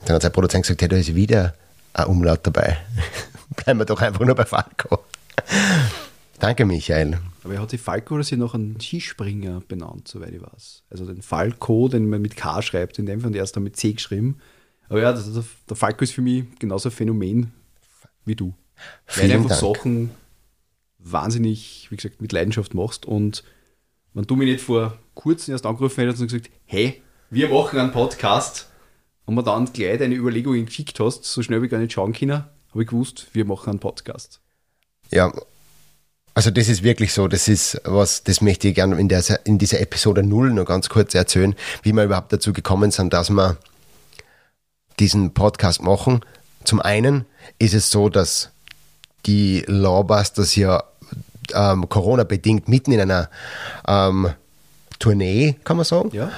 Dann 0.04 0.14
hat 0.14 0.22
sein 0.22 0.32
Produzent 0.32 0.64
gesagt, 0.64 0.82
hey, 0.82 0.88
da 0.88 0.96
ist 0.96 1.14
wieder 1.14 1.54
ein 1.92 2.06
Umlaut 2.06 2.40
dabei. 2.42 2.78
Bleiben 3.56 3.80
wir 3.80 3.84
doch 3.84 4.00
einfach 4.00 4.24
nur 4.24 4.34
bei 4.34 4.44
Falco. 4.44 5.04
Danke, 6.38 6.64
Michael. 6.64 7.18
aber 7.44 7.54
er 7.54 7.62
hat 7.62 7.70
sich 7.70 7.80
Falco 7.80 8.14
oder 8.14 8.24
sie 8.24 8.36
noch 8.36 8.54
einen 8.54 8.80
Skispringer 8.80 9.60
benannt, 9.68 10.08
soweit 10.08 10.32
ich 10.32 10.40
weiß. 10.40 10.84
Also 10.90 11.04
den 11.04 11.22
Falco, 11.22 11.88
den 11.88 12.08
man 12.08 12.22
mit 12.22 12.36
K 12.36 12.62
schreibt, 12.62 12.98
in 12.98 13.06
dem 13.06 13.20
Fall, 13.20 13.28
und 13.28 13.36
er 13.36 13.44
ist 13.44 13.54
dann 13.56 13.62
mit 13.62 13.76
C 13.76 13.92
geschrieben. 13.92 14.38
Aber 14.88 15.00
ja, 15.00 15.12
das, 15.12 15.32
das, 15.32 15.44
der 15.68 15.76
Falco 15.76 16.02
ist 16.02 16.12
für 16.12 16.22
mich 16.22 16.44
genauso 16.58 16.88
ein 16.88 16.92
Phänomen 16.92 17.52
wie 18.24 18.36
du. 18.36 18.54
Weil 19.06 19.26
Vielen 19.26 19.30
du 19.30 19.36
einfach 19.48 19.60
Dank. 19.60 19.76
Sachen 19.76 20.10
wahnsinnig, 20.98 21.88
wie 21.90 21.96
gesagt, 21.96 22.20
mit 22.20 22.32
Leidenschaft 22.32 22.74
machst. 22.74 23.06
Und 23.06 23.44
wenn 24.14 24.24
du 24.24 24.36
mich 24.36 24.48
nicht 24.48 24.64
vor 24.64 24.98
kurzem 25.14 25.52
erst 25.52 25.66
angerufen 25.66 26.00
hättest 26.00 26.20
und 26.20 26.28
gesagt, 26.28 26.50
hey, 26.64 27.02
wir 27.30 27.48
machen 27.48 27.78
einen 27.78 27.92
Podcast 27.92 28.68
und 29.24 29.34
mir 29.34 29.42
dann 29.42 29.72
gleich 29.72 29.98
deine 29.98 30.14
Überlegungen 30.14 30.66
geschickt 30.66 30.98
hast, 31.00 31.24
so 31.24 31.42
schnell 31.42 31.62
wie 31.62 31.68
gar 31.68 31.78
nicht 31.78 31.92
schauen 31.92 32.12
können, 32.12 32.44
habe 32.70 32.82
ich 32.82 32.88
gewusst, 32.88 33.28
wir 33.32 33.44
machen 33.44 33.70
einen 33.70 33.78
Podcast. 33.78 34.40
Ja, 35.10 35.32
also 36.34 36.50
das 36.50 36.68
ist 36.68 36.82
wirklich 36.82 37.12
so, 37.12 37.28
das 37.28 37.48
ist 37.48 37.80
was, 37.84 38.24
das 38.24 38.40
möchte 38.40 38.68
ich 38.68 38.74
gerne 38.74 38.98
in, 38.98 39.08
der, 39.08 39.22
in 39.44 39.58
dieser 39.58 39.80
Episode 39.80 40.22
0 40.22 40.52
noch 40.52 40.64
ganz 40.64 40.88
kurz 40.88 41.14
erzählen, 41.14 41.54
wie 41.82 41.92
wir 41.92 42.04
überhaupt 42.04 42.32
dazu 42.32 42.52
gekommen 42.52 42.90
sind, 42.90 43.12
dass 43.12 43.30
wir 43.30 43.56
diesen 44.98 45.34
Podcast 45.34 45.82
machen. 45.82 46.20
Zum 46.64 46.80
einen 46.80 47.26
ist 47.58 47.74
es 47.74 47.90
so, 47.90 48.08
dass 48.08 48.50
die 49.26 49.64
Lawbusters 49.66 50.56
ja 50.56 50.84
ähm, 51.54 51.88
Corona-bedingt 51.88 52.68
mitten 52.68 52.92
in 52.92 53.00
einer 53.00 53.28
ähm, 53.86 54.30
Tournee, 54.98 55.56
kann 55.64 55.76
man 55.76 55.84
sagen, 55.84 56.10
Ja. 56.12 56.30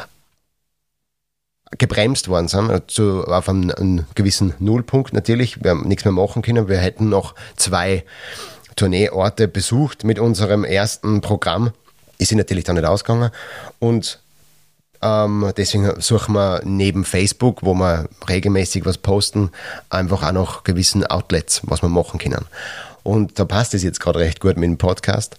gebremst 1.78 2.28
worden 2.28 2.48
sind, 2.48 2.90
zu, 2.90 3.24
auf 3.24 3.48
einem, 3.48 3.70
einem 3.70 4.04
gewissen 4.14 4.54
Nullpunkt 4.58 5.12
natürlich. 5.12 5.62
Wir 5.64 5.70
haben 5.72 5.88
nichts 5.88 6.04
mehr 6.04 6.12
machen 6.12 6.42
können. 6.42 6.68
Wir 6.68 6.78
hätten 6.78 7.08
noch 7.08 7.34
zwei 7.56 8.04
Tourneeorte 8.76 9.48
besucht 9.48 10.04
mit 10.04 10.18
unserem 10.18 10.64
ersten 10.64 11.20
Programm. 11.20 11.72
Ist 12.18 12.28
sie 12.28 12.36
natürlich 12.36 12.64
dann 12.64 12.76
nicht 12.76 12.84
ausgegangen. 12.84 13.30
Und 13.78 14.20
ähm, 15.02 15.50
deswegen 15.56 16.00
suchen 16.00 16.34
wir 16.34 16.60
neben 16.64 17.04
Facebook, 17.04 17.62
wo 17.64 17.74
wir 17.74 18.08
regelmäßig 18.28 18.84
was 18.84 18.98
posten, 18.98 19.50
einfach 19.90 20.22
auch 20.22 20.32
noch 20.32 20.62
gewissen 20.64 21.04
Outlets, 21.04 21.62
was 21.64 21.82
wir 21.82 21.88
machen 21.88 22.20
können. 22.20 22.44
Und 23.02 23.38
da 23.38 23.44
passt 23.44 23.74
es 23.74 23.82
jetzt 23.82 24.00
gerade 24.00 24.20
recht 24.20 24.40
gut 24.40 24.56
mit 24.56 24.68
dem 24.68 24.78
Podcast. 24.78 25.36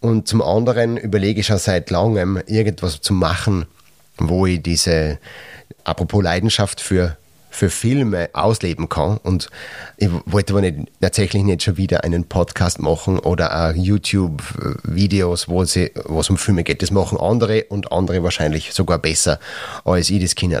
Und 0.00 0.28
zum 0.28 0.42
anderen 0.42 0.96
überlege 0.96 1.40
ich 1.40 1.46
schon 1.46 1.58
seit 1.58 1.90
langem, 1.90 2.40
irgendwas 2.46 3.00
zu 3.00 3.14
machen, 3.14 3.66
wo 4.18 4.46
ich 4.46 4.62
diese, 4.62 5.18
apropos 5.84 6.22
Leidenschaft 6.22 6.80
für, 6.80 7.16
für 7.54 7.70
Filme 7.70 8.30
ausleben 8.32 8.88
kann. 8.88 9.18
Und 9.18 9.48
ich 9.96 10.10
wollte 10.26 10.52
aber 10.52 10.60
nicht, 10.60 10.90
tatsächlich 11.00 11.44
nicht 11.44 11.62
schon 11.62 11.76
wieder 11.76 12.02
einen 12.02 12.24
Podcast 12.24 12.80
machen 12.80 13.18
oder 13.18 13.68
auch 13.68 13.74
YouTube-Videos, 13.74 15.48
wo, 15.48 15.62
es 15.62 15.76
um 16.30 16.36
Filme 16.36 16.64
geht. 16.64 16.82
Das 16.82 16.90
machen 16.90 17.18
andere 17.18 17.64
und 17.68 17.92
andere 17.92 18.24
wahrscheinlich 18.24 18.72
sogar 18.72 18.98
besser, 18.98 19.38
als 19.84 20.10
ich 20.10 20.20
das 20.20 20.34
kann. 20.34 20.54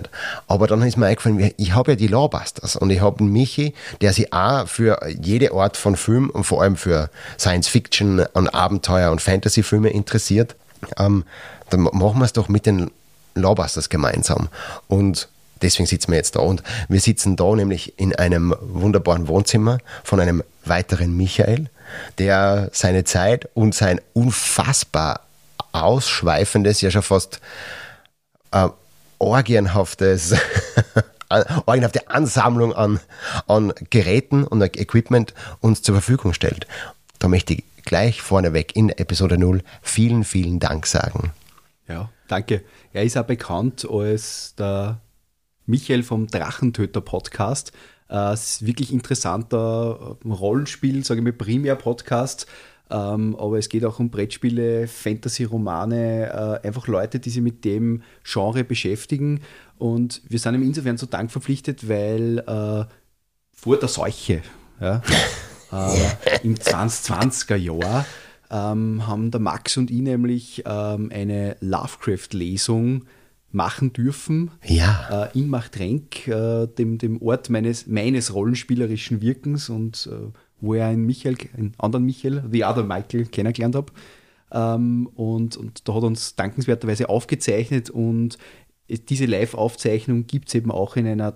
Aber 0.46 0.68
dann 0.68 0.82
ist 0.82 0.96
mir 0.96 1.06
eingefallen, 1.06 1.50
ich 1.56 1.74
habe 1.74 1.92
ja 1.92 1.96
die 1.96 2.06
Lawbusters 2.06 2.76
und 2.76 2.90
ich 2.90 3.00
habe 3.00 3.20
einen 3.20 3.32
Michi, 3.32 3.74
der 4.00 4.12
sich 4.12 4.32
auch 4.32 4.68
für 4.68 5.00
jede 5.20 5.52
Art 5.52 5.76
von 5.76 5.96
Film 5.96 6.30
und 6.30 6.44
vor 6.44 6.62
allem 6.62 6.76
für 6.76 7.10
Science-Fiction 7.38 8.24
und 8.34 8.48
Abenteuer 8.54 9.10
und 9.10 9.20
Fantasy-Filme 9.20 9.90
interessiert. 9.90 10.54
Ähm, 10.96 11.24
dann 11.70 11.80
machen 11.80 12.20
wir 12.20 12.24
es 12.24 12.32
doch 12.32 12.48
mit 12.48 12.66
den 12.66 12.90
Lawbusters 13.34 13.88
gemeinsam. 13.88 14.48
Und 14.86 15.28
deswegen 15.64 15.86
sitzen 15.86 16.12
wir 16.12 16.18
jetzt 16.18 16.36
da. 16.36 16.40
Und 16.40 16.62
wir 16.88 17.00
sitzen 17.00 17.36
da 17.36 17.54
nämlich 17.54 17.98
in 17.98 18.14
einem 18.14 18.54
wunderbaren 18.60 19.26
Wohnzimmer 19.26 19.78
von 20.04 20.20
einem 20.20 20.44
weiteren 20.64 21.16
Michael, 21.16 21.70
der 22.18 22.70
seine 22.72 23.04
Zeit 23.04 23.48
und 23.54 23.74
sein 23.74 24.00
unfassbar 24.12 25.20
ausschweifendes, 25.72 26.80
ja 26.80 26.90
schon 26.90 27.02
fast 27.02 27.40
äh, 28.52 28.68
orgienhaftes, 29.18 30.34
orgienhafte 31.66 32.08
Ansammlung 32.08 32.72
an, 32.72 33.00
an 33.48 33.72
Geräten 33.90 34.44
und 34.44 34.62
Equipment 34.62 35.34
uns 35.60 35.82
zur 35.82 35.94
Verfügung 35.94 36.32
stellt. 36.32 36.66
Da 37.18 37.28
möchte 37.28 37.54
ich 37.54 37.64
gleich 37.84 38.22
vorneweg 38.22 38.76
in 38.76 38.90
Episode 38.90 39.38
0 39.38 39.62
vielen, 39.82 40.24
vielen 40.24 40.60
Dank 40.60 40.86
sagen. 40.86 41.32
Ja, 41.88 42.10
danke. 42.28 42.62
Er 42.92 43.02
ist 43.02 43.16
auch 43.16 43.24
bekannt 43.24 43.86
als 43.90 44.54
der 44.56 45.00
Michael 45.66 46.02
vom 46.02 46.26
Drachentöter 46.26 47.00
Podcast. 47.00 47.72
Äh, 48.08 48.32
es 48.32 48.44
ist 48.44 48.66
wirklich 48.66 48.92
interessanter 48.92 50.16
äh, 50.24 50.28
Rollenspiel, 50.28 51.04
sage 51.04 51.20
ich 51.20 51.24
mal, 51.24 51.32
Primär-Podcast. 51.32 52.46
Ähm, 52.90 53.34
aber 53.36 53.58
es 53.58 53.68
geht 53.68 53.84
auch 53.84 53.98
um 53.98 54.10
Brettspiele, 54.10 54.86
Fantasy-Romane, 54.86 56.60
äh, 56.62 56.66
einfach 56.66 56.86
Leute, 56.86 57.18
die 57.18 57.30
sich 57.30 57.42
mit 57.42 57.64
dem 57.64 58.02
Genre 58.24 58.62
beschäftigen. 58.62 59.40
Und 59.78 60.22
wir 60.28 60.38
sind 60.38 60.54
ihm 60.54 60.62
insofern 60.62 60.98
so 60.98 61.06
dankverpflichtet, 61.06 61.88
weil 61.88 62.38
äh, 62.40 62.84
vor 63.52 63.78
der 63.78 63.88
Seuche, 63.88 64.42
ja, 64.80 65.02
äh, 65.72 66.40
im 66.42 66.56
2020er 66.56 67.56
Jahr, 67.56 68.04
ähm, 68.50 69.06
haben 69.06 69.30
der 69.30 69.40
Max 69.40 69.78
und 69.78 69.90
ich 69.90 70.02
nämlich 70.02 70.62
ähm, 70.66 71.10
eine 71.12 71.56
Lovecraft-Lesung 71.60 73.06
machen 73.54 73.92
dürfen 73.92 74.50
Ja. 74.64 75.28
äh, 75.32 75.38
in 75.38 75.48
Machtrenk, 75.48 76.28
äh, 76.28 76.66
dem, 76.66 76.98
dem 76.98 77.22
Ort 77.22 77.48
meines, 77.50 77.86
meines 77.86 78.34
rollenspielerischen 78.34 79.22
Wirkens 79.22 79.68
und 79.70 80.08
äh, 80.12 80.26
wo 80.60 80.74
er 80.74 80.86
einen 80.88 81.06
Michael, 81.06 81.36
einen 81.56 81.72
anderen 81.78 82.04
Michael, 82.04 82.42
The 82.50 82.64
Other 82.64 82.82
Michael, 82.84 83.26
kennengelernt 83.26 83.74
habe. 83.76 83.92
Ähm, 84.52 85.08
und, 85.14 85.56
und 85.56 85.88
da 85.88 85.94
hat 85.94 86.02
uns 86.02 86.34
dankenswerterweise 86.36 87.08
aufgezeichnet 87.08 87.90
und 87.90 88.38
es- 88.88 89.04
diese 89.04 89.26
Live-Aufzeichnung 89.26 90.26
gibt 90.26 90.48
es 90.48 90.54
eben 90.54 90.70
auch 90.70 90.96
in 90.96 91.06
einer 91.06 91.32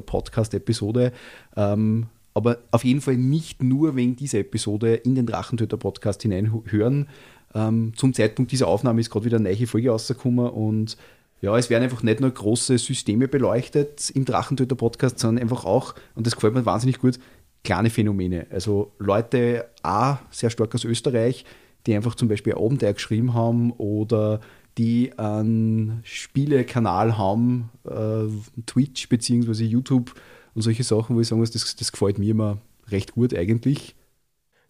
Drachentöter-Podcast-Episode. 0.00 1.12
Ähm, 1.56 2.06
aber 2.34 2.58
auf 2.70 2.84
jeden 2.84 3.00
Fall 3.00 3.16
nicht 3.16 3.62
nur 3.62 3.96
wegen 3.96 4.16
dieser 4.16 4.40
Episode 4.40 4.94
in 4.94 5.14
den 5.14 5.26
Drachentöter-Podcast 5.26 6.22
hineinhören. 6.22 7.08
Ähm, 7.54 7.92
zum 7.96 8.12
Zeitpunkt 8.12 8.52
dieser 8.52 8.68
Aufnahme 8.68 9.00
ist 9.00 9.08
gerade 9.10 9.24
wieder 9.24 9.38
eine 9.38 9.48
neue 9.50 9.66
Folge 9.66 9.90
rausgekommen 9.90 10.50
und 10.50 10.96
ja, 11.40 11.56
es 11.56 11.70
werden 11.70 11.84
einfach 11.84 12.02
nicht 12.02 12.20
nur 12.20 12.30
große 12.30 12.78
Systeme 12.78 13.28
beleuchtet 13.28 14.10
im 14.10 14.24
Drachentöter-Podcast, 14.24 15.18
sondern 15.18 15.42
einfach 15.42 15.64
auch, 15.64 15.94
und 16.14 16.26
das 16.26 16.34
gefällt 16.34 16.54
mir 16.54 16.66
wahnsinnig 16.66 16.98
gut, 16.98 17.18
kleine 17.62 17.90
Phänomene. 17.90 18.46
Also 18.50 18.92
Leute, 18.98 19.68
A, 19.82 20.18
sehr 20.30 20.50
stark 20.50 20.74
aus 20.74 20.84
Österreich, 20.84 21.44
die 21.86 21.94
einfach 21.94 22.14
zum 22.14 22.28
Beispiel 22.28 22.54
Abenteuer 22.54 22.94
geschrieben 22.94 23.34
haben 23.34 23.72
oder 23.72 24.40
die 24.78 25.18
einen 25.18 26.00
Spielekanal 26.04 27.16
haben, 27.18 27.70
äh, 27.84 28.28
Twitch 28.66 29.08
beziehungsweise 29.08 29.64
YouTube 29.64 30.14
und 30.54 30.62
solche 30.62 30.84
Sachen, 30.84 31.16
wo 31.16 31.20
ich 31.20 31.28
sagen 31.28 31.40
muss, 31.40 31.50
das, 31.50 31.76
das 31.76 31.92
gefällt 31.92 32.18
mir 32.18 32.30
immer 32.30 32.58
recht 32.88 33.12
gut 33.12 33.34
eigentlich. 33.34 33.94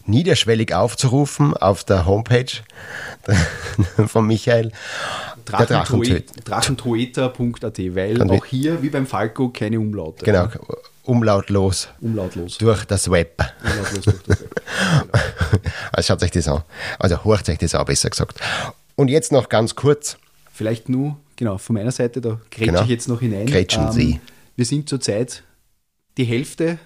Niederschwellig 0.07 0.75
aufzurufen 0.75 1.55
auf 1.57 1.85
der 1.85 2.07
Homepage 2.07 2.47
von 4.07 4.27
Michael. 4.27 4.73
Drachentoeter.at, 6.45 7.79
weil 7.95 8.19
Kann 8.19 8.31
auch 8.31 8.45
hier, 8.45 8.83
wie 8.83 8.91
beim 8.91 9.07
Falco, 9.07 9.49
keine 9.51 9.79
Umlaute. 9.81 10.25
Genau, 10.25 10.49
umlautlos 11.05 11.89
Umlautlos. 12.01 12.59
durch 12.59 12.85
das 12.85 13.11
Web. 13.11 13.43
Umlautlos 13.63 14.05
durch 14.05 14.23
das 14.27 14.41
Web. 14.41 14.51
Also 15.93 16.09
schaut 16.09 16.23
euch 16.25 16.31
das 16.33 16.49
an. 16.49 16.63
Also 16.99 17.23
horcht 17.25 17.49
euch 17.49 17.59
das 17.59 17.75
an, 17.75 17.85
besser 17.87 18.11
gesagt. 18.11 18.39
Und 18.97 19.09
jetzt 19.09 19.33
noch 19.33 19.49
ganz 19.49 19.75
kurz. 19.77 20.19
Vielleicht 20.53 20.89
nur, 20.89 21.17
genau, 21.37 21.59
von 21.59 21.75
meiner 21.75 21.93
Seite, 21.93 22.21
da 22.21 22.41
grätsche 22.51 22.65
Genau. 22.73 22.83
ich 22.83 22.89
jetzt 22.89 23.09
noch 23.09 23.21
hinein. 23.21 23.43
Ähm, 23.43 23.47
Grätschen 23.47 23.93
Sie. 23.93 24.21
Wir 24.57 24.65
sind 24.65 24.89
zurzeit 24.89 25.43
die 26.17 26.25
Hälfte 26.25 26.79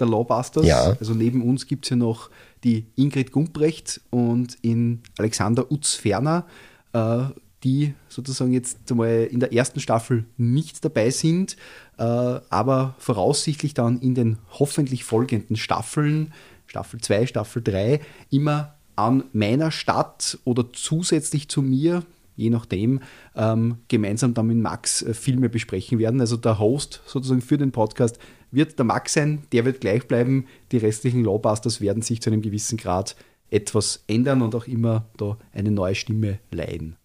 der 0.00 0.08
Lawbusters. 0.08 0.66
Ja. 0.66 0.96
Also 0.98 1.14
neben 1.14 1.42
uns 1.42 1.66
gibt 1.66 1.86
es 1.86 1.90
ja 1.90 1.96
noch 1.96 2.30
die 2.64 2.86
Ingrid 2.96 3.32
Gumprecht 3.32 4.00
und 4.10 4.56
in 4.62 5.00
Alexander 5.18 5.70
Utz 5.70 5.94
Ferner, 5.94 6.44
äh, 6.92 7.24
die 7.64 7.94
sozusagen 8.08 8.52
jetzt 8.52 8.78
einmal 8.90 9.28
in 9.30 9.40
der 9.40 9.52
ersten 9.52 9.80
Staffel 9.80 10.24
nicht 10.36 10.84
dabei 10.84 11.10
sind, 11.10 11.56
äh, 11.98 12.02
aber 12.02 12.94
voraussichtlich 12.98 13.74
dann 13.74 14.00
in 14.00 14.14
den 14.14 14.38
hoffentlich 14.58 15.04
folgenden 15.04 15.56
Staffeln, 15.56 16.32
Staffel 16.66 17.00
2, 17.00 17.26
Staffel 17.26 17.62
3, 17.62 18.00
immer 18.30 18.74
an 18.94 19.24
meiner 19.32 19.70
Stadt 19.70 20.38
oder 20.44 20.72
zusätzlich 20.72 21.48
zu 21.48 21.62
mir, 21.62 22.02
je 22.38 22.50
nachdem, 22.50 23.00
ähm, 23.36 23.78
gemeinsam 23.88 24.32
dann 24.32 24.46
mit 24.46 24.58
Max 24.58 25.02
äh, 25.02 25.12
Filme 25.12 25.48
besprechen 25.48 25.98
werden. 25.98 26.20
Also 26.20 26.36
der 26.36 26.58
Host 26.58 27.02
sozusagen 27.04 27.42
für 27.42 27.58
den 27.58 27.72
Podcast 27.72 28.18
wird 28.50 28.78
der 28.78 28.86
Max 28.86 29.12
sein, 29.12 29.42
der 29.52 29.64
wird 29.64 29.80
gleich 29.80 30.06
bleiben. 30.06 30.46
Die 30.72 30.78
restlichen 30.78 31.24
Lawbusters 31.24 31.80
werden 31.80 32.02
sich 32.02 32.22
zu 32.22 32.30
einem 32.30 32.40
gewissen 32.40 32.78
Grad 32.78 33.16
etwas 33.50 34.04
ändern 34.06 34.40
und 34.42 34.54
auch 34.54 34.66
immer 34.66 35.06
da 35.16 35.36
eine 35.52 35.70
neue 35.70 35.96
Stimme 35.96 36.38
leihen. 36.50 36.96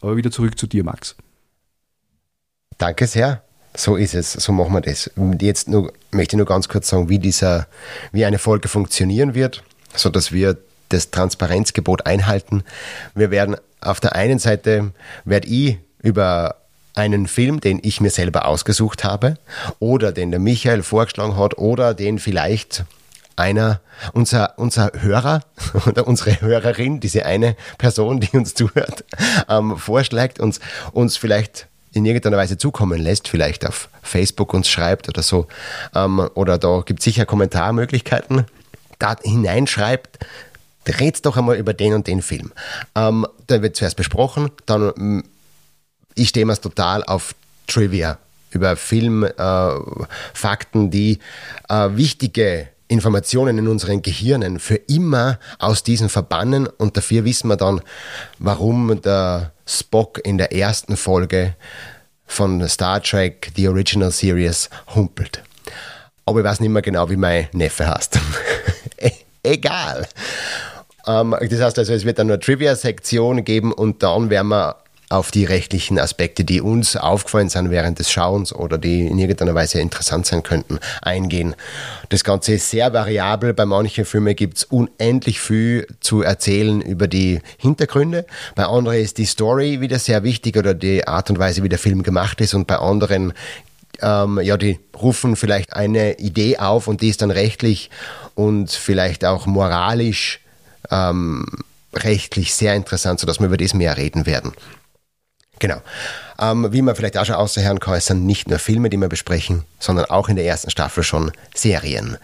Aber 0.00 0.16
wieder 0.16 0.30
zurück 0.30 0.58
zu 0.58 0.66
dir, 0.66 0.84
Max. 0.84 1.16
Danke 2.78 3.06
sehr. 3.06 3.42
So 3.74 3.96
ist 3.96 4.14
es, 4.14 4.32
so 4.32 4.52
machen 4.52 4.72
wir 4.74 4.80
das. 4.80 5.10
Jetzt 5.40 5.68
nur, 5.68 5.92
möchte 6.12 6.36
ich 6.36 6.38
nur 6.38 6.46
ganz 6.46 6.68
kurz 6.68 6.88
sagen, 6.88 7.08
wie, 7.08 7.18
dieser, 7.18 7.66
wie 8.12 8.24
eine 8.24 8.38
Folge 8.38 8.68
funktionieren 8.68 9.34
wird, 9.34 9.64
sodass 9.94 10.30
wir 10.30 10.58
das 10.92 11.10
Transparenzgebot 11.10 12.06
einhalten. 12.06 12.64
Wir 13.14 13.30
werden 13.30 13.56
auf 13.80 14.00
der 14.00 14.14
einen 14.14 14.38
Seite, 14.38 14.92
werde 15.24 15.48
ich 15.48 15.78
über 16.02 16.56
einen 16.94 17.26
Film, 17.26 17.60
den 17.60 17.80
ich 17.82 18.00
mir 18.00 18.10
selber 18.10 18.46
ausgesucht 18.46 19.04
habe 19.04 19.38
oder 19.78 20.12
den 20.12 20.30
der 20.30 20.40
Michael 20.40 20.82
vorgeschlagen 20.82 21.36
hat 21.36 21.56
oder 21.58 21.94
den 21.94 22.18
vielleicht 22.18 22.84
einer, 23.36 23.80
unser, 24.12 24.58
unser 24.58 24.92
Hörer 24.98 25.42
oder 25.86 26.06
unsere 26.06 26.40
Hörerin, 26.40 27.00
diese 27.00 27.24
eine 27.24 27.56
Person, 27.78 28.20
die 28.20 28.36
uns 28.36 28.54
zuhört, 28.54 29.04
ähm, 29.48 29.76
vorschlägt, 29.78 30.38
uns, 30.38 30.60
uns 30.92 31.16
vielleicht 31.16 31.66
in 31.92 32.04
irgendeiner 32.06 32.36
Weise 32.36 32.56
zukommen 32.56 33.00
lässt, 33.00 33.28
vielleicht 33.28 33.66
auf 33.66 33.88
Facebook 34.02 34.54
uns 34.54 34.68
schreibt 34.68 35.08
oder 35.08 35.22
so, 35.22 35.46
ähm, 35.94 36.28
oder 36.34 36.58
da 36.58 36.82
gibt 36.84 37.00
es 37.00 37.04
sicher 37.04 37.26
Kommentarmöglichkeiten, 37.26 38.44
da 38.98 39.16
hineinschreibt, 39.22 40.18
redet 40.86 41.26
doch 41.26 41.36
einmal 41.36 41.56
über 41.56 41.74
den 41.74 41.94
und 41.94 42.06
den 42.06 42.22
Film. 42.22 42.52
Ähm, 42.94 43.26
da 43.46 43.62
wird 43.62 43.76
zuerst 43.76 43.96
besprochen, 43.96 44.50
dann 44.66 44.92
mm, 44.96 45.24
ich 46.14 46.28
stehe 46.28 46.46
mir 46.46 46.60
total 46.60 47.02
auf 47.04 47.34
Trivia 47.66 48.18
über 48.50 48.76
Filmfakten, 48.76 50.86
äh, 50.86 50.90
die 50.90 51.18
äh, 51.68 51.88
wichtige 51.92 52.68
Informationen 52.88 53.58
in 53.58 53.68
unseren 53.68 54.02
Gehirnen 54.02 54.58
für 54.58 54.74
immer 54.74 55.38
aus 55.58 55.82
diesen 55.82 56.10
verbannen 56.10 56.66
und 56.66 56.96
dafür 56.96 57.24
wissen 57.24 57.48
wir 57.48 57.56
dann, 57.56 57.80
warum 58.38 59.00
der 59.00 59.52
Spock 59.66 60.20
in 60.24 60.36
der 60.36 60.52
ersten 60.52 60.98
Folge 60.98 61.54
von 62.26 62.68
Star 62.68 63.02
Trek 63.02 63.52
The 63.56 63.68
Original 63.68 64.10
Series 64.10 64.68
humpelt. 64.94 65.42
Aber 66.26 66.40
ich 66.40 66.44
weiß 66.44 66.60
nicht 66.60 66.70
mehr 66.70 66.82
genau, 66.82 67.08
wie 67.08 67.16
mein 67.16 67.48
Neffe 67.52 67.88
heißt. 67.88 68.18
E-, 68.98 69.12
egal. 69.42 70.06
Ähm, 71.06 71.34
das 71.40 71.60
heißt 71.60 71.78
also, 71.78 71.92
es 71.92 72.04
wird 72.04 72.18
dann 72.18 72.30
eine 72.30 72.40
Trivia-Sektion 72.40 73.44
geben 73.44 73.72
und 73.72 74.02
dann 74.02 74.30
werden 74.30 74.48
wir 74.48 74.76
auf 75.12 75.30
die 75.30 75.44
rechtlichen 75.44 75.98
Aspekte, 75.98 76.42
die 76.42 76.62
uns 76.62 76.96
aufgefallen 76.96 77.50
sind 77.50 77.70
während 77.70 77.98
des 77.98 78.10
Schauens 78.10 78.52
oder 78.54 78.78
die 78.78 79.06
in 79.06 79.18
irgendeiner 79.18 79.54
Weise 79.54 79.78
interessant 79.78 80.24
sein 80.24 80.42
könnten, 80.42 80.78
eingehen. 81.02 81.54
Das 82.08 82.24
Ganze 82.24 82.54
ist 82.54 82.70
sehr 82.70 82.94
variabel. 82.94 83.52
Bei 83.52 83.66
manchen 83.66 84.06
Filmen 84.06 84.34
gibt 84.34 84.56
es 84.56 84.64
unendlich 84.64 85.38
viel 85.38 85.86
zu 86.00 86.22
erzählen 86.22 86.80
über 86.80 87.08
die 87.08 87.40
Hintergründe. 87.58 88.24
Bei 88.54 88.64
anderen 88.64 88.98
ist 88.98 89.18
die 89.18 89.26
Story 89.26 89.82
wieder 89.82 89.98
sehr 89.98 90.22
wichtig 90.22 90.56
oder 90.56 90.72
die 90.72 91.06
Art 91.06 91.28
und 91.28 91.38
Weise, 91.38 91.62
wie 91.62 91.68
der 91.68 91.78
Film 91.78 92.02
gemacht 92.02 92.40
ist. 92.40 92.54
Und 92.54 92.66
bei 92.66 92.78
anderen 92.78 93.34
ähm, 94.00 94.40
ja, 94.42 94.56
die 94.56 94.80
rufen 95.00 95.36
vielleicht 95.36 95.74
eine 95.74 96.18
Idee 96.18 96.58
auf 96.58 96.88
und 96.88 97.02
die 97.02 97.08
ist 97.08 97.22
dann 97.22 97.30
rechtlich 97.30 97.90
und 98.34 98.70
vielleicht 98.70 99.24
auch 99.24 99.46
moralisch 99.46 100.40
ähm, 100.92 101.46
rechtlich 101.94 102.54
sehr 102.54 102.74
interessant, 102.74 103.18
sodass 103.18 103.40
wir 103.40 103.46
über 103.46 103.56
das 103.56 103.74
mehr 103.74 103.96
reden 103.96 104.26
werden. 104.26 104.52
Genau. 105.58 105.80
Ähm, 106.38 106.72
wie 106.72 106.82
man 106.82 106.94
vielleicht 106.96 107.16
auch 107.16 107.24
schon 107.24 107.36
außerhören 107.36 107.80
kann, 107.80 107.94
es 107.94 108.10
nicht 108.10 108.48
nur 108.48 108.58
Filme, 108.58 108.90
die 108.90 108.96
wir 108.96 109.08
besprechen, 109.08 109.64
sondern 109.78 110.06
auch 110.06 110.28
in 110.28 110.36
der 110.36 110.44
ersten 110.44 110.70
Staffel 110.70 111.02
schon 111.02 111.32
Serien, 111.54 112.18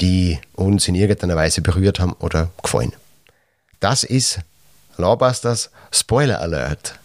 die 0.00 0.38
uns 0.54 0.88
in 0.88 0.94
irgendeiner 0.94 1.36
Weise 1.36 1.60
berührt 1.60 2.00
haben 2.00 2.12
oder 2.14 2.50
gefallen. 2.62 2.92
Das 3.80 4.04
ist 4.04 4.40
Lawbusters 4.96 5.70
Spoiler 5.90 6.40
Alert. 6.40 6.98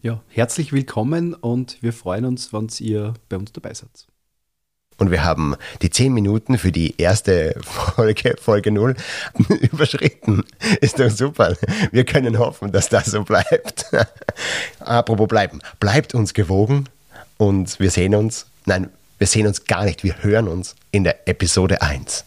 Ja, 0.00 0.20
herzlich 0.28 0.72
willkommen 0.72 1.34
und 1.34 1.82
wir 1.82 1.92
freuen 1.92 2.26
uns, 2.26 2.52
wenn 2.52 2.68
ihr 2.78 3.14
bei 3.28 3.36
uns 3.36 3.52
dabei 3.52 3.74
seid. 3.74 4.06
Und 4.96 5.10
wir 5.10 5.24
haben 5.24 5.56
die 5.82 5.90
zehn 5.90 6.14
Minuten 6.14 6.56
für 6.56 6.70
die 6.70 6.94
erste 6.98 7.56
Folge, 7.62 8.36
Folge 8.40 8.70
0, 8.70 8.94
überschritten. 9.72 10.44
Ist 10.80 11.00
doch 11.00 11.10
super. 11.10 11.56
Wir 11.90 12.04
können 12.04 12.38
hoffen, 12.38 12.70
dass 12.70 12.88
das 12.88 13.06
so 13.06 13.24
bleibt. 13.24 13.86
Apropos 14.80 15.28
bleiben. 15.28 15.60
Bleibt 15.80 16.14
uns 16.14 16.32
gewogen 16.32 16.88
und 17.38 17.80
wir 17.80 17.90
sehen 17.90 18.14
uns, 18.14 18.46
nein, 18.66 18.90
wir 19.18 19.26
sehen 19.26 19.46
uns 19.46 19.64
gar 19.64 19.84
nicht, 19.84 20.04
wir 20.04 20.22
hören 20.22 20.48
uns 20.48 20.76
in 20.92 21.04
der 21.04 21.28
Episode 21.28 21.82
1. 21.82 22.22